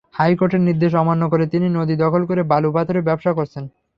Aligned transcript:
হাইকোর্টের 0.15 0.61
নির্দেশ 0.61 0.91
অমান্য 0.95 1.23
করে 1.29 1.45
তিনি 1.47 1.67
নদী 1.69 1.95
দখল 1.95 2.21
করে 2.25 2.41
বালু-পাথরের 2.43 3.07
ব্যবসা 3.07 3.31
করছেন। 3.33 3.63